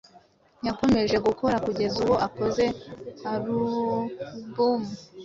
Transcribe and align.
Yakomeje 0.67 1.15
gukora 1.27 1.57
kugeza 1.65 1.95
ubwo 2.01 2.15
akoze 2.27 2.65
alubumu 3.31 4.89